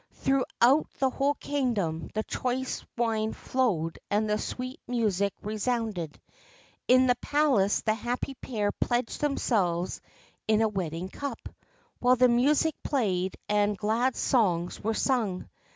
[0.13, 6.19] Through out the whole kingdom the choice wine flowed and the sweet music resounded.
[6.87, 10.01] In the palace the happy pair pledged themselves
[10.47, 11.47] in a wedding cup,
[11.99, 15.47] while the music played and glad songs were sung.